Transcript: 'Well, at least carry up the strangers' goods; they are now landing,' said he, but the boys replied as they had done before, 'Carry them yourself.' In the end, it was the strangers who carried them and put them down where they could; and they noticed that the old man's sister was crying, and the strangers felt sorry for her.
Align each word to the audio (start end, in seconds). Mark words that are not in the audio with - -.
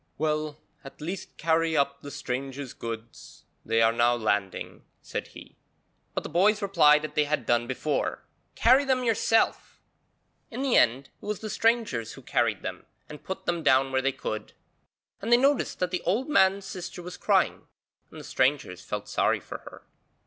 'Well, 0.17 0.57
at 0.83 0.99
least 0.99 1.37
carry 1.37 1.77
up 1.77 2.01
the 2.01 2.09
strangers' 2.09 2.73
goods; 2.73 3.45
they 3.63 3.83
are 3.83 3.91
now 3.91 4.15
landing,' 4.15 4.83
said 4.99 5.27
he, 5.27 5.57
but 6.15 6.23
the 6.23 6.27
boys 6.29 6.59
replied 6.59 7.05
as 7.05 7.11
they 7.13 7.25
had 7.25 7.45
done 7.45 7.67
before, 7.67 8.23
'Carry 8.55 8.83
them 8.83 9.03
yourself.' 9.03 9.79
In 10.49 10.63
the 10.63 10.75
end, 10.75 11.09
it 11.21 11.25
was 11.27 11.41
the 11.41 11.51
strangers 11.51 12.13
who 12.13 12.23
carried 12.23 12.63
them 12.63 12.87
and 13.09 13.23
put 13.23 13.45
them 13.45 13.61
down 13.61 13.91
where 13.91 14.01
they 14.01 14.11
could; 14.11 14.53
and 15.21 15.31
they 15.31 15.37
noticed 15.37 15.77
that 15.77 15.91
the 15.91 16.01
old 16.01 16.27
man's 16.27 16.65
sister 16.65 17.03
was 17.03 17.15
crying, 17.15 17.67
and 18.09 18.19
the 18.19 18.23
strangers 18.25 18.81
felt 18.83 19.07
sorry 19.07 19.39
for 19.39 19.59
her. 19.59 19.83